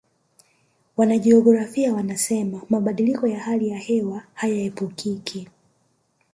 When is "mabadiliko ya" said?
2.69-3.39